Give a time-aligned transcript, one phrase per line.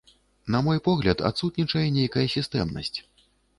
[0.55, 2.93] На мой погляд, адсутнічае нейкая сістэмнасць.